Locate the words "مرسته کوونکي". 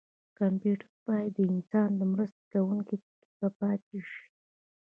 2.13-2.95